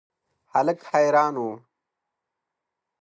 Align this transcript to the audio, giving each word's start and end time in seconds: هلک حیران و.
هلک 0.53 0.79
حیران 0.91 1.35
و. 1.45 1.47